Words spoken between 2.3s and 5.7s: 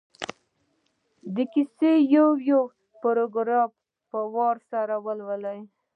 یو پراګراف په وار سره ولولي.